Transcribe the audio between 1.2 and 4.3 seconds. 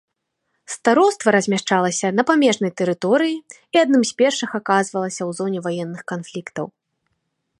размяшчалася на памежнай тэрыторыі і адным з